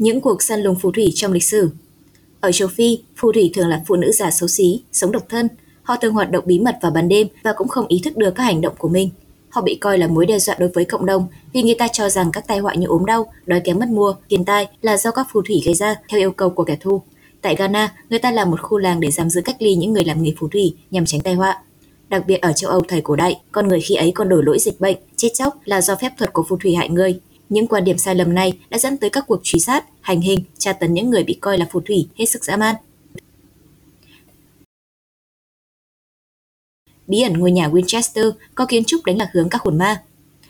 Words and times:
Những 0.00 0.20
cuộc 0.20 0.42
săn 0.42 0.62
lùng 0.62 0.76
phù 0.76 0.90
thủy 0.92 1.12
trong 1.14 1.32
lịch 1.32 1.44
sử 1.44 1.70
Ở 2.40 2.52
châu 2.52 2.68
Phi, 2.68 2.98
phù 3.16 3.32
thủy 3.32 3.50
thường 3.54 3.68
là 3.68 3.82
phụ 3.86 3.96
nữ 3.96 4.12
già 4.12 4.30
xấu 4.30 4.48
xí, 4.48 4.82
sống 4.92 5.12
độc 5.12 5.22
thân. 5.28 5.48
Họ 5.82 5.96
thường 5.96 6.14
hoạt 6.14 6.30
động 6.30 6.44
bí 6.46 6.58
mật 6.58 6.78
vào 6.82 6.92
ban 6.92 7.08
đêm 7.08 7.28
và 7.42 7.52
cũng 7.56 7.68
không 7.68 7.86
ý 7.88 8.00
thức 8.04 8.16
được 8.16 8.34
các 8.34 8.42
hành 8.42 8.60
động 8.60 8.74
của 8.78 8.88
mình. 8.88 9.10
Họ 9.48 9.62
bị 9.62 9.74
coi 9.74 9.98
là 9.98 10.06
mối 10.06 10.26
đe 10.26 10.38
dọa 10.38 10.56
đối 10.58 10.68
với 10.68 10.84
cộng 10.84 11.06
đồng 11.06 11.26
vì 11.52 11.62
người 11.62 11.74
ta 11.74 11.88
cho 11.88 12.08
rằng 12.08 12.30
các 12.32 12.46
tai 12.46 12.58
họa 12.58 12.74
như 12.74 12.86
ốm 12.86 13.06
đau, 13.06 13.32
đói 13.46 13.60
kém 13.60 13.78
mất 13.78 13.88
mua, 13.88 14.14
tiền 14.28 14.44
tai 14.44 14.68
là 14.82 14.96
do 14.96 15.10
các 15.10 15.26
phù 15.32 15.42
thủy 15.42 15.62
gây 15.64 15.74
ra 15.74 15.94
theo 16.08 16.20
yêu 16.20 16.32
cầu 16.32 16.50
của 16.50 16.64
kẻ 16.64 16.76
thù. 16.80 17.02
Tại 17.42 17.56
Ghana, 17.56 17.94
người 18.10 18.18
ta 18.18 18.30
làm 18.30 18.50
một 18.50 18.62
khu 18.62 18.78
làng 18.78 19.00
để 19.00 19.10
giam 19.10 19.30
giữ 19.30 19.40
cách 19.44 19.56
ly 19.58 19.74
những 19.74 19.92
người 19.92 20.04
làm 20.04 20.22
nghề 20.22 20.32
phù 20.38 20.48
thủy 20.48 20.74
nhằm 20.90 21.06
tránh 21.06 21.20
tai 21.20 21.34
họa. 21.34 21.62
Đặc 22.08 22.24
biệt 22.26 22.40
ở 22.40 22.52
châu 22.52 22.70
Âu 22.70 22.80
thời 22.88 23.00
cổ 23.00 23.16
đại, 23.16 23.40
con 23.52 23.68
người 23.68 23.80
khi 23.80 23.94
ấy 23.94 24.12
còn 24.14 24.28
đổ 24.28 24.40
lỗi 24.40 24.58
dịch 24.58 24.80
bệnh, 24.80 24.96
chết 25.16 25.28
chóc 25.34 25.56
là 25.64 25.80
do 25.80 25.96
phép 25.96 26.12
thuật 26.18 26.32
của 26.32 26.44
phù 26.48 26.56
thủy 26.56 26.74
hại 26.74 26.88
người. 26.88 27.20
Những 27.50 27.66
quan 27.66 27.84
điểm 27.84 27.98
sai 27.98 28.14
lầm 28.14 28.34
này 28.34 28.58
đã 28.70 28.78
dẫn 28.78 28.96
tới 28.96 29.10
các 29.10 29.24
cuộc 29.26 29.40
truy 29.42 29.60
sát, 29.60 29.84
hành 30.00 30.20
hình, 30.20 30.44
tra 30.58 30.72
tấn 30.72 30.94
những 30.94 31.10
người 31.10 31.24
bị 31.24 31.34
coi 31.40 31.58
là 31.58 31.66
phù 31.70 31.80
thủy 31.80 32.08
hết 32.18 32.24
sức 32.26 32.44
dã 32.44 32.56
man. 32.56 32.74
Bí 37.06 37.22
ẩn 37.22 37.32
ngôi 37.32 37.50
nhà 37.50 37.68
Winchester 37.68 38.32
có 38.54 38.66
kiến 38.66 38.84
trúc 38.84 39.04
đánh 39.04 39.18
lạc 39.18 39.30
hướng 39.32 39.48
các 39.48 39.62
hồn 39.62 39.78
ma. 39.78 40.02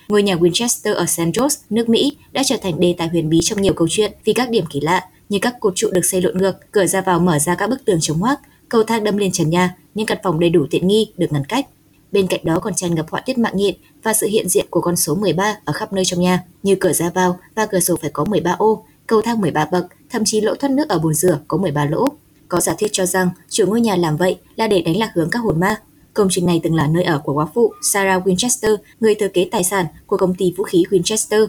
Ngôi 0.09 0.23
nhà 0.23 0.35
Winchester 0.35 0.95
ở 0.95 1.07
San 1.07 1.31
Jose, 1.31 1.61
nước 1.71 1.89
Mỹ 1.89 2.17
đã 2.33 2.43
trở 2.45 2.57
thành 2.63 2.81
đề 2.81 2.95
tài 2.99 3.09
huyền 3.09 3.29
bí 3.29 3.41
trong 3.43 3.63
nhiều 3.63 3.73
câu 3.75 3.89
chuyện 3.91 4.13
vì 4.25 4.33
các 4.33 4.51
điểm 4.51 4.65
kỳ 4.71 4.81
lạ 4.81 5.09
như 5.29 5.39
các 5.43 5.61
cột 5.61 5.73
trụ 5.77 5.91
được 5.93 6.05
xây 6.05 6.23
lộn 6.23 6.39
ngược, 6.39 6.73
cửa 6.73 6.87
ra 6.87 7.01
vào 7.01 7.21
mở 7.21 7.39
ra 7.39 7.55
các 7.55 7.71
bức 7.71 7.85
tường 7.85 7.99
chống 8.01 8.19
hoác, 8.19 8.41
cầu 8.69 8.83
thang 8.83 9.05
đâm 9.05 9.17
lên 9.17 9.33
trần 9.33 9.51
nhà, 9.51 9.77
những 9.95 10.07
căn 10.07 10.19
phòng 10.23 10.41
đầy 10.41 10.51
đủ 10.51 10.67
tiện 10.71 10.89
nghi 10.89 11.13
được 11.17 11.33
ngăn 11.33 11.45
cách. 11.45 11.67
Bên 12.13 12.27
cạnh 12.27 12.41
đó 12.45 12.59
còn 12.61 12.75
tràn 12.75 12.95
ngập 12.95 13.11
họa 13.11 13.21
tiết 13.21 13.39
mạng 13.39 13.57
nhện 13.57 13.75
và 14.03 14.13
sự 14.13 14.27
hiện 14.27 14.49
diện 14.49 14.67
của 14.71 14.81
con 14.81 14.97
số 14.97 15.15
13 15.15 15.57
ở 15.65 15.73
khắp 15.73 15.93
nơi 15.93 16.05
trong 16.05 16.21
nhà, 16.21 16.45
như 16.63 16.77
cửa 16.81 16.93
ra 16.93 17.11
vào 17.11 17.39
và 17.55 17.67
cửa 17.67 17.81
sổ 17.81 17.97
phải 18.01 18.11
có 18.11 18.25
13 18.25 18.53
ô, 18.53 18.85
cầu 19.07 19.23
thang 19.23 19.41
13 19.41 19.65
bậc, 19.65 19.87
thậm 20.11 20.23
chí 20.25 20.41
lỗ 20.41 20.55
thoát 20.55 20.71
nước 20.71 20.89
ở 20.89 20.99
bồn 20.99 21.15
rửa 21.15 21.39
có 21.49 21.57
13 21.57 21.85
lỗ. 21.85 22.09
Có 22.49 22.61
giả 22.61 22.75
thiết 22.79 22.89
cho 22.93 23.07
rằng 23.07 23.31
chủ 23.49 23.67
ngôi 23.67 23.81
nhà 23.81 23.97
làm 23.97 24.17
vậy 24.17 24.39
là 24.57 24.67
để 24.67 24.83
đánh 24.83 24.97
lạc 24.97 25.11
hướng 25.15 25.31
các 25.31 25.39
hồn 25.39 25.61
ma. 25.61 25.81
Công 26.15 26.29
trình 26.31 26.47
này 26.47 26.61
từng 26.63 26.75
là 26.75 26.87
nơi 26.87 27.05
ở 27.05 27.19
của 27.25 27.35
quá 27.35 27.47
phụ 27.55 27.73
Sarah 27.83 28.27
Winchester, 28.27 28.77
người 29.01 29.15
thừa 29.15 29.29
kế 29.29 29.49
tài 29.51 29.65
sản 29.65 29.87
của 30.07 30.17
công 30.17 30.35
ty 30.35 30.55
vũ 30.57 30.65
khí 30.65 30.85
Winchester. 30.91 31.47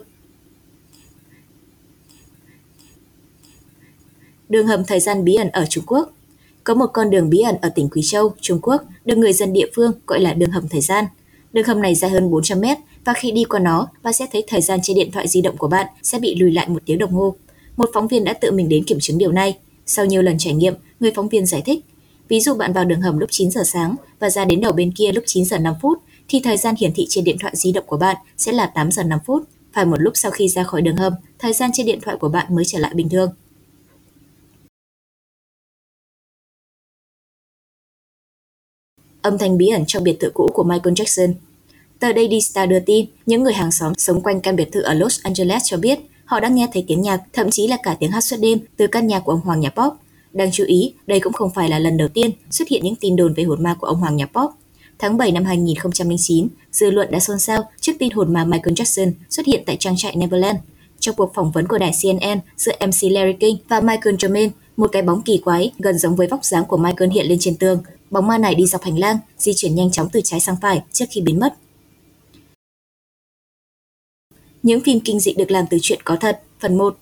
Đường 4.49 4.67
hầm 4.67 4.83
thời 4.83 4.99
gian 4.99 5.23
bí 5.23 5.35
ẩn 5.35 5.49
ở 5.49 5.65
Trung 5.69 5.83
Quốc 5.87 6.11
có 6.71 6.75
một 6.75 6.89
con 6.93 7.09
đường 7.09 7.29
bí 7.29 7.39
ẩn 7.39 7.55
ở 7.61 7.69
tỉnh 7.69 7.89
Quý 7.89 8.01
Châu, 8.05 8.33
Trung 8.41 8.59
Quốc, 8.61 8.83
được 9.05 9.17
người 9.17 9.33
dân 9.33 9.53
địa 9.53 9.65
phương 9.75 9.91
gọi 10.07 10.19
là 10.19 10.33
đường 10.33 10.51
hầm 10.51 10.67
thời 10.67 10.81
gian. 10.81 11.05
Đường 11.53 11.65
hầm 11.65 11.81
này 11.81 11.95
dài 11.95 12.11
hơn 12.11 12.31
400 12.31 12.61
mét 12.61 12.77
và 13.05 13.13
khi 13.13 13.31
đi 13.31 13.43
qua 13.43 13.59
nó, 13.59 13.87
bạn 14.03 14.13
sẽ 14.13 14.25
thấy 14.31 14.43
thời 14.47 14.61
gian 14.61 14.79
trên 14.83 14.95
điện 14.95 15.11
thoại 15.11 15.27
di 15.27 15.41
động 15.41 15.57
của 15.57 15.67
bạn 15.67 15.87
sẽ 16.03 16.19
bị 16.19 16.35
lùi 16.35 16.51
lại 16.51 16.69
một 16.69 16.83
tiếng 16.85 16.97
đồng 16.97 17.11
hồ. 17.11 17.35
Một 17.77 17.89
phóng 17.93 18.07
viên 18.07 18.23
đã 18.23 18.33
tự 18.33 18.51
mình 18.51 18.69
đến 18.69 18.83
kiểm 18.83 18.99
chứng 18.99 19.17
điều 19.17 19.31
này. 19.31 19.57
Sau 19.85 20.05
nhiều 20.05 20.21
lần 20.21 20.37
trải 20.37 20.53
nghiệm, 20.53 20.73
người 20.99 21.11
phóng 21.15 21.29
viên 21.29 21.45
giải 21.45 21.61
thích, 21.65 21.85
ví 22.27 22.39
dụ 22.39 22.53
bạn 22.53 22.73
vào 22.73 22.85
đường 22.85 23.01
hầm 23.01 23.19
lúc 23.19 23.29
9 23.31 23.51
giờ 23.51 23.61
sáng 23.65 23.95
và 24.19 24.29
ra 24.29 24.45
đến 24.45 24.61
đầu 24.61 24.71
bên 24.71 24.91
kia 24.91 25.11
lúc 25.11 25.23
9 25.27 25.45
giờ 25.45 25.57
5 25.57 25.73
phút, 25.81 25.97
thì 26.27 26.39
thời 26.43 26.57
gian 26.57 26.75
hiển 26.79 26.93
thị 26.93 27.05
trên 27.09 27.23
điện 27.23 27.37
thoại 27.39 27.53
di 27.55 27.71
động 27.71 27.85
của 27.87 27.97
bạn 27.97 28.17
sẽ 28.37 28.51
là 28.51 28.65
8 28.75 28.91
giờ 28.91 29.03
5 29.03 29.19
phút. 29.25 29.43
Phải 29.73 29.85
một 29.85 30.01
lúc 30.01 30.13
sau 30.15 30.31
khi 30.31 30.47
ra 30.47 30.63
khỏi 30.63 30.81
đường 30.81 30.97
hầm, 30.97 31.13
thời 31.39 31.53
gian 31.53 31.69
trên 31.73 31.85
điện 31.85 31.99
thoại 32.01 32.17
của 32.17 32.29
bạn 32.29 32.55
mới 32.55 32.65
trở 32.65 32.79
lại 32.79 32.91
bình 32.95 33.09
thường. 33.09 33.31
Âm 39.21 39.37
thanh 39.37 39.57
bí 39.57 39.67
ẩn 39.67 39.83
trong 39.87 40.03
biệt 40.03 40.19
thự 40.19 40.29
cũ 40.33 40.49
của 40.53 40.63
Michael 40.63 40.93
Jackson. 40.93 41.33
Tờ 41.99 42.13
Daily 42.13 42.41
Star 42.41 42.69
đưa 42.69 42.79
tin, 42.79 43.05
những 43.25 43.43
người 43.43 43.53
hàng 43.53 43.71
xóm 43.71 43.93
sống 43.97 44.21
quanh 44.21 44.41
căn 44.41 44.55
biệt 44.55 44.71
thự 44.71 44.81
ở 44.81 44.93
Los 44.93 45.19
Angeles 45.23 45.61
cho 45.65 45.77
biết 45.77 45.99
họ 46.25 46.39
đã 46.39 46.47
nghe 46.47 46.67
thấy 46.73 46.85
tiếng 46.87 47.01
nhạc, 47.01 47.21
thậm 47.33 47.49
chí 47.49 47.67
là 47.67 47.77
cả 47.83 47.95
tiếng 47.99 48.11
hát 48.11 48.21
suốt 48.21 48.37
đêm 48.39 48.59
từ 48.77 48.87
căn 48.87 49.07
nhà 49.07 49.19
của 49.19 49.31
ông 49.31 49.41
Hoàng 49.41 49.59
nhạc 49.59 49.69
pop. 49.69 49.93
Đáng 50.33 50.51
chú 50.51 50.63
ý, 50.67 50.93
đây 51.07 51.19
cũng 51.19 51.33
không 51.33 51.49
phải 51.55 51.69
là 51.69 51.79
lần 51.79 51.97
đầu 51.97 52.07
tiên 52.07 52.31
xuất 52.49 52.67
hiện 52.67 52.83
những 52.83 52.95
tin 52.95 53.15
đồn 53.15 53.33
về 53.33 53.43
hồn 53.43 53.63
ma 53.63 53.73
của 53.73 53.87
ông 53.87 53.97
Hoàng 53.97 54.15
nhạc 54.15 54.25
pop. 54.25 54.51
Tháng 54.99 55.17
7 55.17 55.31
năm 55.31 55.45
2009, 55.45 56.47
dư 56.71 56.91
luận 56.91 57.11
đã 57.11 57.19
xôn 57.19 57.39
xao 57.39 57.63
trước 57.79 57.93
tin 57.99 58.11
hồn 58.11 58.33
ma 58.33 58.45
Michael 58.45 58.73
Jackson 58.73 59.11
xuất 59.29 59.45
hiện 59.45 59.63
tại 59.65 59.77
trang 59.79 59.97
trại 59.97 60.15
Neverland. 60.15 60.57
Trong 60.99 61.15
cuộc 61.15 61.31
phỏng 61.33 61.51
vấn 61.51 61.67
của 61.67 61.77
đài 61.77 61.91
CNN 62.03 62.39
giữa 62.57 62.71
MC 62.79 63.11
Larry 63.11 63.33
King 63.39 63.57
và 63.69 63.81
Michael 63.81 64.15
Jermaine, 64.15 64.49
một 64.77 64.89
cái 64.91 65.01
bóng 65.01 65.21
kỳ 65.21 65.37
quái 65.37 65.71
gần 65.79 65.97
giống 65.97 66.15
với 66.15 66.27
vóc 66.27 66.45
dáng 66.45 66.65
của 66.65 66.77
Michael 66.77 67.11
hiện 67.11 67.27
lên 67.27 67.37
trên 67.41 67.55
tường, 67.55 67.83
Bóng 68.11 68.27
ma 68.27 68.37
này 68.37 68.55
đi 68.55 68.65
dọc 68.65 68.81
hành 68.81 68.99
lang, 68.99 69.17
di 69.37 69.53
chuyển 69.55 69.75
nhanh 69.75 69.91
chóng 69.91 70.09
từ 70.11 70.21
trái 70.23 70.39
sang 70.39 70.55
phải 70.61 70.81
trước 70.91 71.05
khi 71.09 71.21
biến 71.21 71.39
mất. 71.39 71.53
Những 74.63 74.81
phim 74.81 74.99
kinh 74.99 75.19
dị 75.19 75.33
được 75.33 75.51
làm 75.51 75.65
từ 75.69 75.77
chuyện 75.81 75.99
có 76.03 76.15
thật, 76.15 76.41
phần 76.59 76.77
1. 76.77 76.97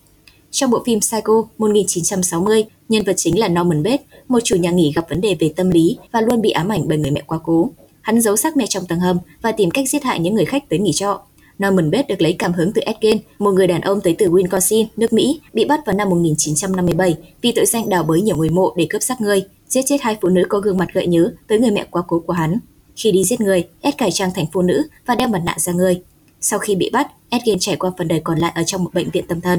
Trong 0.50 0.70
bộ 0.70 0.82
phim 0.86 1.00
Psycho 1.00 1.42
1960, 1.58 2.64
nhân 2.88 3.04
vật 3.04 3.12
chính 3.16 3.38
là 3.38 3.48
Norman 3.48 3.82
Bates, 3.82 4.00
một 4.28 4.40
chủ 4.44 4.56
nhà 4.56 4.70
nghỉ 4.70 4.92
gặp 4.96 5.06
vấn 5.10 5.20
đề 5.20 5.36
về 5.40 5.52
tâm 5.56 5.70
lý 5.70 5.98
và 6.12 6.20
luôn 6.20 6.42
bị 6.42 6.50
ám 6.50 6.68
ảnh 6.68 6.88
bởi 6.88 6.98
người 6.98 7.10
mẹ 7.10 7.22
quá 7.26 7.38
cố. 7.44 7.70
Hắn 8.00 8.20
giấu 8.20 8.36
xác 8.36 8.56
mẹ 8.56 8.66
trong 8.66 8.86
tầng 8.86 9.00
hầm 9.00 9.18
và 9.42 9.52
tìm 9.52 9.70
cách 9.70 9.88
giết 9.88 10.02
hại 10.02 10.20
những 10.20 10.34
người 10.34 10.44
khách 10.44 10.68
tới 10.68 10.78
nghỉ 10.78 10.92
trọ. 10.92 11.20
Norman 11.64 11.90
Bates 11.90 12.08
được 12.08 12.22
lấy 12.22 12.32
cảm 12.32 12.52
hứng 12.52 12.72
từ 12.72 12.80
Ed 12.80 12.96
Gein, 13.00 13.18
một 13.38 13.50
người 13.50 13.66
đàn 13.66 13.80
ông 13.80 14.00
tới 14.00 14.14
từ 14.18 14.30
Wisconsin, 14.30 14.86
nước 14.96 15.12
Mỹ, 15.12 15.40
bị 15.52 15.64
bắt 15.64 15.80
vào 15.86 15.96
năm 15.96 16.10
1957 16.10 17.16
vì 17.42 17.52
tội 17.52 17.66
danh 17.66 17.88
đào 17.88 18.02
bới 18.02 18.20
nhiều 18.20 18.36
người 18.36 18.50
mộ 18.50 18.74
để 18.76 18.86
cướp 18.90 19.02
xác 19.02 19.20
người 19.20 19.44
giết 19.70 19.82
chết 19.86 19.96
hai 20.00 20.16
phụ 20.20 20.28
nữ 20.28 20.42
có 20.48 20.58
gương 20.58 20.78
mặt 20.78 20.88
gợi 20.92 21.06
nhớ 21.06 21.32
tới 21.46 21.58
người 21.58 21.70
mẹ 21.70 21.86
quá 21.90 22.02
cố 22.06 22.20
của 22.20 22.32
hắn. 22.32 22.58
Khi 22.96 23.12
đi 23.12 23.24
giết 23.24 23.40
người, 23.40 23.68
Ed 23.80 23.94
cải 23.98 24.10
trang 24.10 24.30
thành 24.34 24.46
phụ 24.52 24.62
nữ 24.62 24.82
và 25.06 25.14
đeo 25.14 25.28
mặt 25.28 25.42
nạ 25.44 25.54
ra 25.58 25.72
người. 25.72 26.02
Sau 26.40 26.58
khi 26.58 26.74
bị 26.74 26.90
bắt, 26.90 27.10
Ed 27.28 27.42
Gein 27.46 27.58
trải 27.58 27.76
qua 27.76 27.90
phần 27.98 28.08
đời 28.08 28.20
còn 28.24 28.38
lại 28.38 28.52
ở 28.54 28.62
trong 28.62 28.84
một 28.84 28.94
bệnh 28.94 29.10
viện 29.10 29.24
tâm 29.28 29.40
thần. 29.40 29.58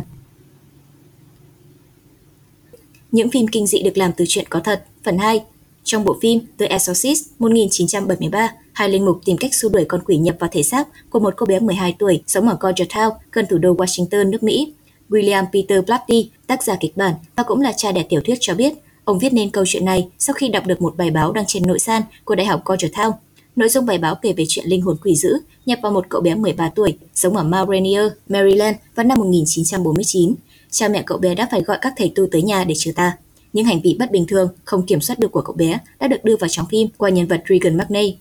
Những 3.12 3.30
phim 3.30 3.48
kinh 3.48 3.68
dị 3.68 3.82
được 3.82 3.98
làm 3.98 4.12
từ 4.18 4.26
chuyện 4.28 4.46
có 4.50 4.60
thật, 4.60 4.86
phần 5.04 5.18
2. 5.18 5.44
Trong 5.84 6.06
bộ 6.06 6.18
phim 6.22 6.40
The 6.60 6.66
Exorcist 6.66 7.26
1973, 7.40 8.54
hai 8.74 8.90
linh 8.90 9.06
mục 9.06 9.22
tìm 9.26 9.38
cách 9.38 9.54
xua 9.54 9.70
đuổi 9.70 9.86
con 9.86 10.02
quỷ 10.06 10.18
nhập 10.18 10.36
vào 10.40 10.50
thể 10.54 10.64
xác 10.64 10.88
của 11.10 11.20
một 11.20 11.34
cô 11.38 11.46
bé 11.46 11.60
12 11.60 11.96
tuổi 12.00 12.24
sống 12.28 12.50
ở 12.50 12.58
Georgetown, 12.60 13.12
gần 13.32 13.46
thủ 13.50 13.58
đô 13.58 13.76
Washington, 13.76 14.30
nước 14.30 14.44
Mỹ. 14.44 14.74
William 15.10 15.46
Peter 15.54 15.86
Blatty, 15.86 16.30
tác 16.48 16.64
giả 16.64 16.76
kịch 16.80 16.98
bản 16.98 17.14
và 17.36 17.44
cũng 17.44 17.62
là 17.62 17.74
cha 17.78 17.92
đẻ 17.92 18.04
tiểu 18.10 18.22
thuyết 18.26 18.38
cho 18.40 18.56
biết, 18.56 18.74
Ông 19.12 19.20
viết 19.20 19.34
nên 19.34 19.50
câu 19.50 19.64
chuyện 19.68 19.86
này 19.86 20.08
sau 20.20 20.34
khi 20.34 20.50
đọc 20.50 20.66
được 20.66 20.82
một 20.82 20.98
bài 20.98 21.12
báo 21.12 21.32
đăng 21.32 21.46
trên 21.48 21.68
nội 21.68 21.80
san 21.80 22.02
của 22.26 22.36
Đại 22.36 22.46
học 22.46 22.62
Georgetown. 22.66 23.12
Nội 23.56 23.70
dung 23.70 23.86
bài 23.86 23.98
báo 23.98 24.16
kể 24.16 24.34
về 24.34 24.46
chuyện 24.48 24.66
linh 24.68 24.82
hồn 24.82 24.98
quỷ 25.04 25.16
dữ 25.16 25.34
nhập 25.66 25.80
vào 25.84 25.92
một 25.92 26.06
cậu 26.10 26.22
bé 26.22 26.36
13 26.36 26.70
tuổi 26.76 26.98
sống 27.14 27.36
ở 27.36 27.44
Mount 27.44 27.70
Rainier, 27.70 28.06
Maryland 28.30 28.78
vào 28.96 29.06
năm 29.06 29.20
1949. 29.20 30.36
Cha 30.70 30.88
mẹ 30.88 31.04
cậu 31.06 31.18
bé 31.18 31.36
đã 31.36 31.48
phải 31.52 31.62
gọi 31.62 31.78
các 31.82 31.94
thầy 31.98 32.12
tu 32.16 32.28
tới 32.32 32.42
nhà 32.42 32.64
để 32.64 32.76
trừ 32.78 32.92
ta. 32.96 33.18
Những 33.54 33.66
hành 33.66 33.82
vi 33.82 33.96
bất 34.00 34.12
bình 34.12 34.26
thường, 34.28 34.50
không 34.64 34.86
kiểm 34.86 35.02
soát 35.02 35.20
được 35.20 35.32
của 35.32 35.42
cậu 35.42 35.56
bé 35.56 35.80
đã 36.00 36.08
được 36.08 36.24
đưa 36.24 36.36
vào 36.36 36.48
trong 36.48 36.66
phim 36.70 36.88
qua 36.98 37.10
nhân 37.10 37.28
vật 37.28 37.44
Regan 37.50 37.78
McNay. 37.78 38.18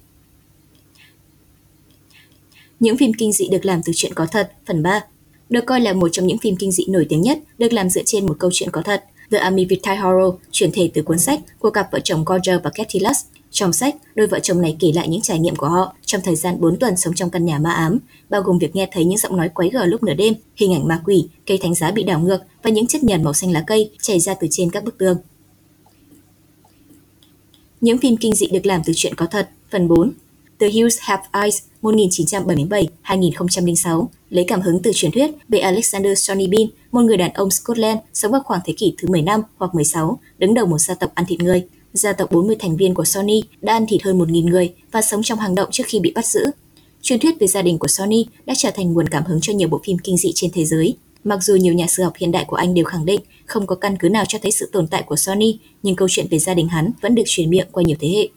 Những 2.81 2.97
phim 2.97 3.13
kinh 3.13 3.33
dị 3.33 3.49
được 3.49 3.65
làm 3.65 3.83
từ 3.85 3.93
chuyện 3.97 4.15
có 4.15 4.27
thật, 4.27 4.53
phần 4.67 4.83
3, 4.83 5.05
được 5.51 5.67
coi 5.67 5.81
là 5.81 5.93
một 5.93 6.09
trong 6.13 6.27
những 6.27 6.39
phim 6.39 6.57
kinh 6.57 6.73
dị 6.73 6.85
nổi 6.89 7.07
tiếng 7.09 7.23
nhất, 7.23 7.39
được 7.59 7.73
làm 7.73 7.91
dựa 7.91 8.03
trên 8.07 8.27
một 8.27 8.37
câu 8.39 8.51
chuyện 8.53 8.71
có 8.71 8.83
thật. 8.83 9.05
The 9.31 9.39
Army 9.39 9.65
Vitae 9.65 9.97
Horror 9.97 10.35
chuyển 10.51 10.71
thể 10.73 10.91
từ 10.95 11.03
cuốn 11.03 11.19
sách 11.19 11.41
của 11.59 11.71
cặp 11.71 11.93
vợ 11.93 12.01
chồng 12.05 12.25
Gorger 12.25 12.57
và 12.65 12.71
Kathy 12.75 13.01
Lutz. 13.01 13.25
Trong 13.51 13.73
sách, 13.73 13.97
đôi 14.15 14.27
vợ 14.27 14.41
chồng 14.41 14.63
này 14.63 14.77
kể 14.81 14.93
lại 14.95 15.09
những 15.09 15.21
trải 15.21 15.39
nghiệm 15.39 15.57
của 15.57 15.69
họ 15.69 15.95
trong 16.05 16.21
thời 16.25 16.37
gian 16.37 16.61
4 16.61 16.79
tuần 16.79 16.97
sống 16.97 17.15
trong 17.15 17.31
căn 17.31 17.45
nhà 17.45 17.59
ma 17.59 17.73
ám, 17.73 17.99
bao 18.31 18.43
gồm 18.43 18.59
việc 18.59 18.77
nghe 18.77 18.89
thấy 18.93 19.05
những 19.05 19.19
giọng 19.19 19.37
nói 19.37 19.49
quấy 19.49 19.71
gở 19.71 19.85
lúc 19.85 20.03
nửa 20.03 20.15
đêm, 20.15 20.35
hình 20.57 20.75
ảnh 20.75 20.89
ma 20.89 21.03
quỷ, 21.05 21.29
cây 21.47 21.59
thánh 21.59 21.75
giá 21.75 21.91
bị 21.91 22.03
đảo 22.03 22.21
ngược 22.21 22.39
và 22.63 22.71
những 22.71 22.87
chất 22.87 23.05
nhờn 23.05 23.25
màu 23.25 23.33
xanh 23.33 23.53
lá 23.53 23.65
cây 23.67 23.91
chảy 24.03 24.21
ra 24.21 24.35
từ 24.35 24.47
trên 24.51 24.71
các 24.71 24.85
bức 24.85 24.99
tường. 24.99 25.17
Những 27.81 27.99
phim 27.99 28.17
kinh 28.17 28.35
dị 28.35 28.47
được 28.47 28.67
làm 28.67 28.83
từ 28.85 28.93
chuyện 28.97 29.15
có 29.15 29.27
thật, 29.27 29.49
phần 29.71 29.89
4. 29.89 30.13
The 30.59 30.69
Hills 30.69 30.99
Have 31.01 31.23
Eyes 31.33 31.63
1977-2006 31.83 34.07
lấy 34.31 34.45
cảm 34.49 34.61
hứng 34.61 34.83
từ 34.83 34.91
truyền 34.95 35.13
thuyết 35.13 35.31
về 35.49 35.59
Alexander 35.59 36.19
Sonny 36.19 36.47
Bean, 36.47 36.67
một 36.93 37.01
người 37.01 37.17
đàn 37.17 37.33
ông 37.33 37.51
Scotland 37.51 37.99
sống 38.13 38.33
vào 38.33 38.41
khoảng 38.45 38.61
thế 38.65 38.73
kỷ 38.77 38.95
thứ 38.99 39.09
15 39.09 39.43
hoặc 39.57 39.75
16, 39.75 40.21
đứng 40.39 40.55
đầu 40.55 40.67
một 40.67 40.79
gia 40.79 40.95
tộc 40.95 41.11
ăn 41.15 41.25
thịt 41.29 41.41
người. 41.41 41.67
Gia 41.93 42.13
tộc 42.13 42.33
40 42.33 42.57
thành 42.59 42.77
viên 42.77 42.95
của 42.95 43.05
Sony 43.05 43.43
đã 43.61 43.73
ăn 43.73 43.87
thịt 43.89 44.03
hơn 44.03 44.19
1.000 44.19 44.49
người 44.49 44.75
và 44.93 45.03
sống 45.03 45.23
trong 45.23 45.39
hang 45.39 45.55
động 45.55 45.69
trước 45.73 45.85
khi 45.87 46.01
bị 46.01 46.13
bắt 46.15 46.27
giữ. 46.27 46.41
Truyền 47.03 47.19
thuyết 47.19 47.41
về 47.41 47.47
gia 47.47 47.63
đình 47.63 47.79
của 47.79 47.89
Sony 47.89 48.27
đã 48.47 48.55
trở 48.57 48.71
thành 48.71 48.93
nguồn 48.93 49.09
cảm 49.09 49.25
hứng 49.25 49.39
cho 49.43 49.53
nhiều 49.53 49.69
bộ 49.69 49.81
phim 49.85 49.99
kinh 49.99 50.17
dị 50.17 50.33
trên 50.35 50.51
thế 50.55 50.65
giới. 50.65 50.97
Mặc 51.25 51.39
dù 51.43 51.57
nhiều 51.57 51.75
nhà 51.75 51.87
sử 51.87 52.03
học 52.03 52.13
hiện 52.17 52.33
đại 52.33 52.45
của 52.45 52.57
Anh 52.57 52.75
đều 52.75 52.85
khẳng 52.85 53.05
định 53.05 53.21
không 53.47 53.67
có 53.67 53.77
căn 53.77 53.97
cứ 53.99 54.09
nào 54.09 54.25
cho 54.29 54.39
thấy 54.43 54.53
sự 54.53 54.71
tồn 54.73 54.87
tại 54.87 55.03
của 55.03 55.17
Sony, 55.17 55.59
nhưng 55.83 55.97
câu 55.97 56.09
chuyện 56.11 56.27
về 56.31 56.39
gia 56.39 56.55
đình 56.55 56.69
hắn 56.69 56.91
vẫn 57.01 57.15
được 57.15 57.23
truyền 57.27 57.51
miệng 57.51 57.67
qua 57.73 57.83
nhiều 57.87 57.97
thế 58.01 58.09
hệ. 58.09 58.29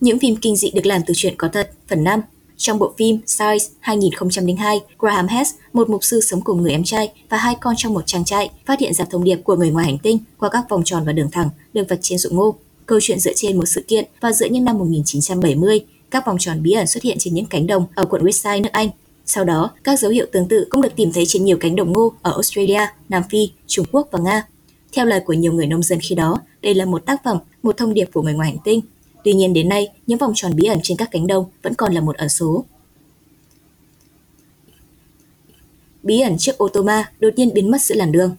Những 0.00 0.18
phim 0.18 0.36
kinh 0.36 0.56
dị 0.56 0.70
được 0.70 0.86
làm 0.86 1.02
từ 1.06 1.14
chuyện 1.16 1.34
có 1.38 1.48
thật, 1.48 1.70
phần 1.88 2.04
5. 2.04 2.20
Trong 2.62 2.78
bộ 2.78 2.92
phim 2.98 3.20
Size 3.26 3.68
2002, 3.80 4.80
Graham 4.98 5.26
Hess, 5.26 5.54
một 5.72 5.90
mục 5.90 6.04
sư 6.04 6.20
sống 6.20 6.40
cùng 6.40 6.62
người 6.62 6.72
em 6.72 6.84
trai 6.84 7.12
và 7.28 7.36
hai 7.36 7.54
con 7.60 7.74
trong 7.76 7.94
một 7.94 8.06
trang 8.06 8.24
trại, 8.24 8.50
phát 8.66 8.80
hiện 8.80 8.94
ra 8.94 9.04
thông 9.04 9.24
điệp 9.24 9.36
của 9.36 9.56
người 9.56 9.70
ngoài 9.70 9.86
hành 9.86 9.98
tinh 9.98 10.18
qua 10.38 10.48
các 10.48 10.68
vòng 10.68 10.82
tròn 10.84 11.04
và 11.06 11.12
đường 11.12 11.30
thẳng 11.32 11.48
được 11.72 11.82
vạch 11.88 11.98
trên 12.02 12.18
ruộng 12.18 12.36
ngô. 12.36 12.54
Câu 12.86 12.98
chuyện 13.02 13.18
dựa 13.18 13.32
trên 13.36 13.56
một 13.56 13.64
sự 13.66 13.84
kiện 13.88 14.04
và 14.20 14.32
giữa 14.32 14.46
những 14.46 14.64
năm 14.64 14.78
1970, 14.78 15.80
các 16.10 16.26
vòng 16.26 16.36
tròn 16.38 16.62
bí 16.62 16.72
ẩn 16.72 16.86
xuất 16.86 17.02
hiện 17.02 17.16
trên 17.20 17.34
những 17.34 17.46
cánh 17.46 17.66
đồng 17.66 17.86
ở 17.94 18.04
quận 18.04 18.22
Westside 18.22 18.62
nước 18.62 18.72
Anh. 18.72 18.88
Sau 19.26 19.44
đó, 19.44 19.70
các 19.84 19.98
dấu 19.98 20.10
hiệu 20.10 20.26
tương 20.32 20.48
tự 20.48 20.66
cũng 20.70 20.82
được 20.82 20.96
tìm 20.96 21.12
thấy 21.12 21.24
trên 21.26 21.44
nhiều 21.44 21.56
cánh 21.60 21.76
đồng 21.76 21.92
ngô 21.92 22.12
ở 22.22 22.30
Australia, 22.30 22.86
Nam 23.08 23.22
Phi, 23.30 23.50
Trung 23.66 23.86
Quốc 23.92 24.08
và 24.12 24.18
Nga. 24.18 24.46
Theo 24.92 25.06
lời 25.06 25.20
của 25.26 25.32
nhiều 25.32 25.52
người 25.52 25.66
nông 25.66 25.82
dân 25.82 25.98
khi 26.02 26.14
đó, 26.14 26.40
đây 26.62 26.74
là 26.74 26.84
một 26.84 27.06
tác 27.06 27.24
phẩm, 27.24 27.38
một 27.62 27.76
thông 27.76 27.94
điệp 27.94 28.08
của 28.12 28.22
người 28.22 28.34
ngoài 28.34 28.50
hành 28.50 28.58
tinh. 28.64 28.80
Tuy 29.24 29.32
nhiên 29.32 29.52
đến 29.52 29.68
nay, 29.68 29.88
những 30.06 30.18
vòng 30.18 30.32
tròn 30.34 30.56
bí 30.56 30.64
ẩn 30.64 30.78
trên 30.82 30.96
các 30.96 31.08
cánh 31.10 31.26
đồng 31.26 31.44
vẫn 31.62 31.74
còn 31.74 31.94
là 31.94 32.00
một 32.00 32.16
ẩn 32.16 32.28
số. 32.28 32.64
Bí 36.02 36.20
ẩn 36.20 36.38
chiếc 36.38 36.58
ô 36.58 36.68
tô 36.68 36.82
ma 36.82 37.12
đột 37.20 37.30
nhiên 37.36 37.54
biến 37.54 37.70
mất 37.70 37.82
giữa 37.82 37.94
làn 37.94 38.12
đường. 38.12 38.36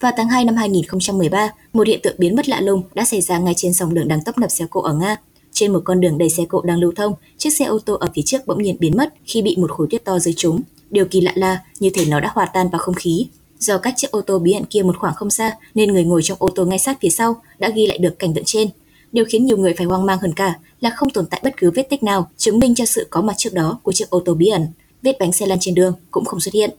Vào 0.00 0.12
tháng 0.16 0.28
2 0.28 0.44
năm 0.44 0.56
2013, 0.56 1.52
một 1.72 1.86
hiện 1.86 2.00
tượng 2.02 2.16
biến 2.18 2.36
mất 2.36 2.48
lạ 2.48 2.60
lùng 2.60 2.82
đã 2.94 3.04
xảy 3.04 3.20
ra 3.20 3.38
ngay 3.38 3.54
trên 3.56 3.72
dòng 3.72 3.94
đường 3.94 4.08
đang 4.08 4.24
tấp 4.24 4.38
nập 4.38 4.50
xe 4.50 4.66
cộ 4.70 4.80
ở 4.80 4.94
Nga. 4.94 5.16
Trên 5.52 5.72
một 5.72 5.80
con 5.84 6.00
đường 6.00 6.18
đầy 6.18 6.30
xe 6.30 6.44
cộ 6.48 6.62
đang 6.62 6.78
lưu 6.78 6.92
thông, 6.96 7.14
chiếc 7.38 7.50
xe 7.50 7.64
ô 7.64 7.78
tô 7.78 7.94
ở 7.94 8.08
phía 8.14 8.22
trước 8.22 8.46
bỗng 8.46 8.62
nhiên 8.62 8.76
biến 8.80 8.96
mất 8.96 9.14
khi 9.24 9.42
bị 9.42 9.56
một 9.56 9.70
khối 9.70 9.86
tuyết 9.90 10.04
to 10.04 10.18
rơi 10.18 10.34
trúng. 10.36 10.60
Điều 10.90 11.04
kỳ 11.04 11.20
lạ 11.20 11.32
là 11.34 11.62
như 11.80 11.90
thể 11.94 12.04
nó 12.04 12.20
đã 12.20 12.30
hòa 12.34 12.46
tan 12.46 12.68
vào 12.68 12.78
không 12.78 12.94
khí. 12.94 13.26
Do 13.58 13.78
cách 13.78 13.94
chiếc 13.96 14.10
ô 14.10 14.20
tô 14.20 14.38
bí 14.38 14.52
ẩn 14.52 14.64
kia 14.64 14.82
một 14.82 14.96
khoảng 14.98 15.14
không 15.14 15.30
xa, 15.30 15.56
nên 15.74 15.92
người 15.92 16.04
ngồi 16.04 16.22
trong 16.22 16.38
ô 16.40 16.48
tô 16.48 16.64
ngay 16.64 16.78
sát 16.78 16.98
phía 17.00 17.08
sau 17.08 17.36
đã 17.58 17.68
ghi 17.68 17.86
lại 17.86 17.98
được 17.98 18.18
cảnh 18.18 18.34
tượng 18.34 18.44
trên. 18.44 18.68
Điều 19.16 19.24
khiến 19.24 19.46
nhiều 19.46 19.56
người 19.56 19.74
phải 19.74 19.86
hoang 19.86 20.06
mang 20.06 20.18
hơn 20.18 20.32
cả 20.32 20.54
là 20.80 20.90
không 20.90 21.10
tồn 21.10 21.26
tại 21.26 21.40
bất 21.44 21.54
cứ 21.56 21.70
vết 21.70 21.82
tích 21.90 22.02
nào 22.02 22.30
chứng 22.36 22.58
minh 22.58 22.74
cho 22.74 22.84
sự 22.84 23.06
có 23.10 23.22
mặt 23.22 23.34
trước 23.36 23.54
đó 23.54 23.80
của 23.82 23.92
chiếc 23.92 24.10
ô 24.10 24.20
tô 24.24 24.34
bí 24.34 24.46
ẩn. 24.48 24.66
Vết 25.02 25.16
bánh 25.20 25.32
xe 25.32 25.46
lăn 25.46 25.58
trên 25.60 25.74
đường 25.74 25.94
cũng 26.10 26.24
không 26.24 26.40
xuất 26.40 26.54
hiện. 26.54 26.70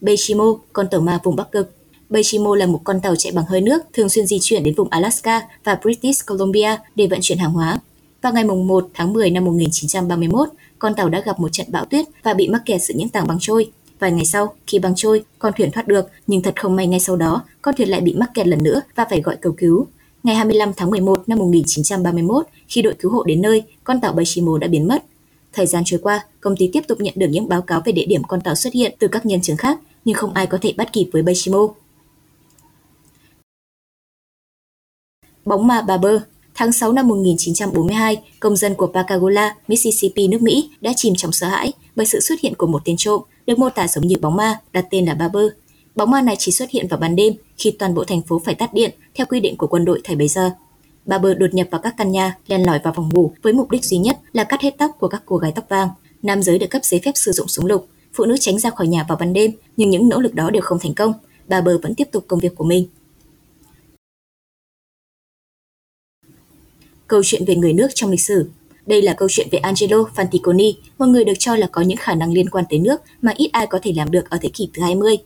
Beishimo, 0.00 0.44
con 0.72 0.88
tàu 0.90 1.00
ma 1.00 1.20
vùng 1.24 1.36
Bắc 1.36 1.52
Cực. 1.52 1.74
Beishimo 2.10 2.56
là 2.56 2.66
một 2.66 2.80
con 2.84 3.00
tàu 3.00 3.16
chạy 3.16 3.32
bằng 3.32 3.44
hơi 3.48 3.60
nước 3.60 3.82
thường 3.92 4.08
xuyên 4.08 4.26
di 4.26 4.38
chuyển 4.40 4.62
đến 4.62 4.74
vùng 4.74 4.88
Alaska 4.88 5.42
và 5.64 5.78
British 5.82 6.26
Columbia 6.26 6.76
để 6.94 7.06
vận 7.06 7.18
chuyển 7.22 7.38
hàng 7.38 7.52
hóa. 7.52 7.80
Vào 8.22 8.32
ngày 8.32 8.44
1 8.44 8.88
tháng 8.94 9.12
10 9.12 9.30
năm 9.30 9.44
1931, 9.44 10.48
con 10.78 10.94
tàu 10.94 11.08
đã 11.08 11.20
gặp 11.20 11.40
một 11.40 11.52
trận 11.52 11.66
bão 11.70 11.84
tuyết 11.84 12.06
và 12.22 12.34
bị 12.34 12.48
mắc 12.48 12.62
kẹt 12.66 12.82
giữa 12.82 12.94
những 12.94 13.08
tảng 13.08 13.26
băng 13.26 13.38
trôi. 13.40 13.70
Vài 13.98 14.12
ngày 14.12 14.24
sau, 14.24 14.54
khi 14.66 14.78
băng 14.78 14.94
trôi, 14.96 15.24
con 15.38 15.52
thuyền 15.56 15.70
thoát 15.70 15.88
được, 15.88 16.08
nhưng 16.26 16.42
thật 16.42 16.60
không 16.60 16.76
may 16.76 16.86
ngay 16.86 17.00
sau 17.00 17.16
đó, 17.16 17.44
con 17.62 17.74
thuyền 17.74 17.88
lại 17.88 18.00
bị 18.00 18.14
mắc 18.14 18.30
kẹt 18.34 18.46
lần 18.46 18.62
nữa 18.62 18.82
và 18.94 19.06
phải 19.10 19.20
gọi 19.20 19.36
cầu 19.36 19.54
cứu. 19.56 19.86
Ngày 20.22 20.34
25 20.34 20.72
tháng 20.76 20.90
11 20.90 21.28
năm 21.28 21.38
1931, 21.38 22.46
khi 22.68 22.82
đội 22.82 22.94
cứu 22.98 23.10
hộ 23.10 23.24
đến 23.24 23.42
nơi, 23.42 23.62
con 23.84 24.00
tàu 24.00 24.12
Bashimo 24.12 24.58
đã 24.58 24.68
biến 24.68 24.88
mất. 24.88 25.04
Thời 25.52 25.66
gian 25.66 25.82
trôi 25.86 26.00
qua, 26.02 26.24
công 26.40 26.56
ty 26.56 26.70
tiếp 26.72 26.82
tục 26.88 27.00
nhận 27.00 27.14
được 27.16 27.26
những 27.30 27.48
báo 27.48 27.62
cáo 27.62 27.82
về 27.84 27.92
địa 27.92 28.06
điểm 28.06 28.22
con 28.24 28.40
tàu 28.40 28.54
xuất 28.54 28.72
hiện 28.72 28.94
từ 28.98 29.08
các 29.08 29.26
nhân 29.26 29.40
chứng 29.40 29.56
khác, 29.56 29.78
nhưng 30.04 30.14
không 30.14 30.34
ai 30.34 30.46
có 30.46 30.58
thể 30.62 30.74
bắt 30.76 30.92
kịp 30.92 31.10
với 31.12 31.22
Bashimo. 31.22 31.68
Bóng 35.44 35.66
ma 35.66 35.82
bà 35.82 35.96
bơ 35.96 36.20
Tháng 36.58 36.72
6 36.72 36.92
năm 36.92 37.08
1942, 37.08 38.22
công 38.40 38.56
dân 38.56 38.74
của 38.74 38.86
Pacagola, 38.86 39.54
Mississippi, 39.68 40.28
nước 40.28 40.42
Mỹ 40.42 40.70
đã 40.80 40.92
chìm 40.96 41.14
trong 41.16 41.32
sợ 41.32 41.46
hãi 41.46 41.72
bởi 41.96 42.06
sự 42.06 42.20
xuất 42.20 42.40
hiện 42.40 42.54
của 42.54 42.66
một 42.66 42.82
tên 42.84 42.96
trộm 42.96 43.22
được 43.46 43.58
mô 43.58 43.70
tả 43.70 43.88
giống 43.88 44.06
như 44.06 44.16
bóng 44.20 44.36
ma, 44.36 44.60
đặt 44.72 44.84
tên 44.90 45.06
là 45.06 45.14
Barber. 45.14 45.46
Bóng 45.94 46.10
ma 46.10 46.22
này 46.22 46.36
chỉ 46.38 46.52
xuất 46.52 46.70
hiện 46.70 46.88
vào 46.88 47.00
ban 47.00 47.16
đêm 47.16 47.34
khi 47.58 47.70
toàn 47.70 47.94
bộ 47.94 48.04
thành 48.04 48.22
phố 48.22 48.42
phải 48.44 48.54
tắt 48.54 48.74
điện 48.74 48.90
theo 49.14 49.26
quy 49.26 49.40
định 49.40 49.56
của 49.56 49.66
quân 49.66 49.84
đội 49.84 50.00
thời 50.04 50.16
bấy 50.16 50.28
giờ. 50.28 50.50
Barber 51.06 51.38
đột 51.38 51.54
nhập 51.54 51.68
vào 51.70 51.80
các 51.80 51.94
căn 51.96 52.12
nhà, 52.12 52.36
len 52.46 52.66
lỏi 52.66 52.80
vào 52.84 52.92
phòng 52.96 53.08
ngủ 53.12 53.32
với 53.42 53.52
mục 53.52 53.70
đích 53.70 53.84
duy 53.84 53.98
nhất 53.98 54.18
là 54.32 54.44
cắt 54.44 54.60
hết 54.60 54.74
tóc 54.78 54.90
của 55.00 55.08
các 55.08 55.22
cô 55.26 55.36
gái 55.36 55.52
tóc 55.54 55.64
vàng. 55.68 55.88
Nam 56.22 56.42
giới 56.42 56.58
được 56.58 56.70
cấp 56.70 56.84
giấy 56.84 57.00
phép 57.04 57.12
sử 57.14 57.32
dụng 57.32 57.48
súng 57.48 57.66
lục, 57.66 57.86
phụ 58.14 58.24
nữ 58.24 58.36
tránh 58.40 58.58
ra 58.58 58.70
khỏi 58.70 58.86
nhà 58.86 59.04
vào 59.08 59.18
ban 59.20 59.32
đêm, 59.32 59.50
nhưng 59.76 59.90
những 59.90 60.08
nỗ 60.08 60.20
lực 60.20 60.34
đó 60.34 60.50
đều 60.50 60.62
không 60.62 60.78
thành 60.78 60.94
công. 60.94 61.12
Barber 61.48 61.76
vẫn 61.82 61.94
tiếp 61.94 62.08
tục 62.12 62.24
công 62.28 62.40
việc 62.40 62.54
của 62.56 62.64
mình. 62.64 62.86
Câu 67.08 67.20
chuyện 67.24 67.44
về 67.44 67.54
người 67.56 67.72
nước 67.72 67.88
trong 67.94 68.10
lịch 68.10 68.20
sử 68.20 68.50
đây 68.86 69.02
là 69.02 69.14
câu 69.14 69.28
chuyện 69.30 69.48
về 69.50 69.58
Angelo 69.58 69.96
Fanticoni, 70.16 70.72
một 70.98 71.06
người 71.06 71.24
được 71.24 71.32
cho 71.38 71.56
là 71.56 71.66
có 71.72 71.82
những 71.82 71.98
khả 71.98 72.14
năng 72.14 72.32
liên 72.32 72.50
quan 72.50 72.64
tới 72.70 72.78
nước 72.78 73.00
mà 73.22 73.32
ít 73.36 73.48
ai 73.52 73.66
có 73.66 73.78
thể 73.82 73.92
làm 73.96 74.10
được 74.10 74.30
ở 74.30 74.38
thế 74.42 74.48
kỷ 74.48 74.68
thứ 74.74 74.82
20. 74.82 75.16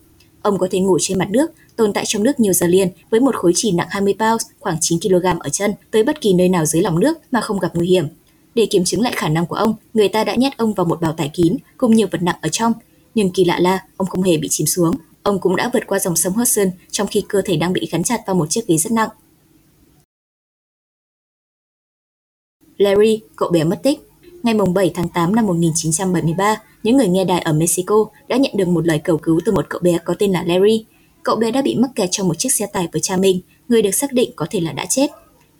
Ông 0.41 0.57
có 0.57 0.67
thể 0.71 0.79
ngủ 0.79 0.97
trên 1.01 1.19
mặt 1.19 1.29
nước, 1.29 1.51
tồn 1.75 1.93
tại 1.93 2.03
trong 2.07 2.23
nước 2.23 2.39
nhiều 2.39 2.53
giờ 2.53 2.67
liền 2.67 2.87
với 3.09 3.19
một 3.19 3.35
khối 3.35 3.51
trì 3.55 3.71
nặng 3.71 3.87
20 3.89 4.15
pounds, 4.19 4.45
khoảng 4.59 4.77
9 4.81 4.99
kg 4.99 5.25
ở 5.39 5.49
chân, 5.51 5.73
tới 5.91 6.03
bất 6.03 6.21
kỳ 6.21 6.33
nơi 6.33 6.49
nào 6.49 6.65
dưới 6.65 6.81
lòng 6.81 6.99
nước 6.99 7.17
mà 7.31 7.41
không 7.41 7.59
gặp 7.59 7.71
nguy 7.75 7.87
hiểm. 7.87 8.05
Để 8.55 8.65
kiểm 8.65 8.83
chứng 8.83 9.01
lại 9.01 9.13
khả 9.15 9.29
năng 9.29 9.45
của 9.45 9.55
ông, 9.55 9.75
người 9.93 10.07
ta 10.07 10.23
đã 10.23 10.35
nhét 10.35 10.57
ông 10.57 10.73
vào 10.73 10.85
một 10.85 11.01
bào 11.01 11.13
tải 11.13 11.29
kín 11.33 11.57
cùng 11.77 11.95
nhiều 11.95 12.07
vật 12.11 12.21
nặng 12.21 12.37
ở 12.41 12.49
trong. 12.49 12.73
Nhưng 13.15 13.29
kỳ 13.29 13.43
lạ 13.43 13.59
là 13.59 13.79
ông 13.97 14.07
không 14.07 14.23
hề 14.23 14.37
bị 14.37 14.47
chìm 14.51 14.67
xuống. 14.67 14.95
Ông 15.23 15.39
cũng 15.39 15.55
đã 15.55 15.69
vượt 15.73 15.87
qua 15.87 15.99
dòng 15.99 16.15
sông 16.15 16.33
Hudson 16.33 16.67
trong 16.91 17.07
khi 17.07 17.23
cơ 17.29 17.41
thể 17.45 17.55
đang 17.55 17.73
bị 17.73 17.87
gắn 17.91 18.03
chặt 18.03 18.21
vào 18.27 18.35
một 18.35 18.49
chiếc 18.49 18.67
ghế 18.67 18.77
rất 18.77 18.91
nặng. 18.91 19.09
Larry, 22.77 23.21
cậu 23.35 23.49
bé 23.49 23.63
mất 23.63 23.79
tích. 23.83 23.99
Ngày 24.43 24.55
7 24.75 24.91
tháng 24.95 25.09
8 25.09 25.35
năm 25.35 25.47
1973, 25.47 26.61
những 26.83 26.97
người 26.97 27.07
nghe 27.07 27.25
đài 27.25 27.39
ở 27.39 27.53
Mexico 27.53 28.05
đã 28.27 28.37
nhận 28.37 28.51
được 28.57 28.67
một 28.67 28.87
lời 28.87 28.99
cầu 28.99 29.17
cứu 29.17 29.39
từ 29.45 29.51
một 29.51 29.65
cậu 29.69 29.79
bé 29.83 29.97
có 30.05 30.15
tên 30.19 30.31
là 30.31 30.43
Larry. 30.43 30.85
Cậu 31.23 31.35
bé 31.35 31.51
đã 31.51 31.61
bị 31.61 31.75
mắc 31.75 31.91
kẹt 31.95 32.09
trong 32.11 32.27
một 32.27 32.33
chiếc 32.37 32.53
xe 32.53 32.65
tải 32.65 32.87
với 32.91 33.01
cha 33.01 33.17
mình, 33.17 33.41
người 33.67 33.81
được 33.81 33.91
xác 33.91 34.13
định 34.13 34.31
có 34.35 34.45
thể 34.49 34.59
là 34.59 34.71
đã 34.71 34.85
chết. 34.89 35.07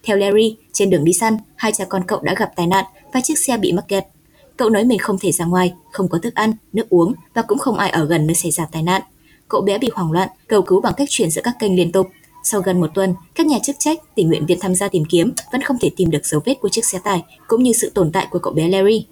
Theo 0.03 0.17
Larry, 0.17 0.55
trên 0.73 0.89
đường 0.89 1.03
đi 1.03 1.13
săn, 1.13 1.37
hai 1.55 1.71
cha 1.71 1.85
con 1.85 2.03
cậu 2.07 2.19
đã 2.21 2.33
gặp 2.37 2.51
tai 2.55 2.67
nạn 2.67 2.85
và 3.13 3.21
chiếc 3.21 3.39
xe 3.39 3.57
bị 3.57 3.71
mắc 3.71 3.85
kẹt. 3.87 4.03
Cậu 4.57 4.69
nói 4.69 4.83
mình 4.83 4.99
không 4.99 5.19
thể 5.19 5.31
ra 5.31 5.45
ngoài, 5.45 5.73
không 5.91 6.09
có 6.09 6.17
thức 6.17 6.35
ăn, 6.35 6.53
nước 6.73 6.89
uống 6.89 7.13
và 7.33 7.41
cũng 7.41 7.57
không 7.57 7.77
ai 7.77 7.89
ở 7.89 8.05
gần 8.05 8.27
nơi 8.27 8.35
xảy 8.35 8.51
ra 8.51 8.65
tai 8.71 8.83
nạn. 8.83 9.01
Cậu 9.47 9.61
bé 9.61 9.77
bị 9.77 9.89
hoảng 9.93 10.11
loạn, 10.11 10.29
cầu 10.47 10.61
cứu 10.61 10.81
bằng 10.81 10.93
cách 10.97 11.09
chuyển 11.11 11.31
giữa 11.31 11.41
các 11.43 11.55
kênh 11.59 11.75
liên 11.75 11.91
tục. 11.91 12.07
Sau 12.43 12.61
gần 12.61 12.81
một 12.81 12.89
tuần, 12.93 13.15
các 13.35 13.45
nhà 13.45 13.59
chức 13.63 13.75
trách, 13.79 13.99
tình 14.15 14.27
nguyện 14.27 14.45
viên 14.45 14.59
tham 14.59 14.75
gia 14.75 14.87
tìm 14.87 15.03
kiếm 15.09 15.33
vẫn 15.51 15.61
không 15.61 15.77
thể 15.81 15.89
tìm 15.97 16.09
được 16.09 16.25
dấu 16.25 16.41
vết 16.45 16.53
của 16.61 16.69
chiếc 16.69 16.85
xe 16.85 16.99
tải 17.03 17.23
cũng 17.47 17.63
như 17.63 17.73
sự 17.73 17.89
tồn 17.89 18.11
tại 18.11 18.27
của 18.31 18.39
cậu 18.39 18.53
bé 18.53 18.67
Larry. 18.67 19.05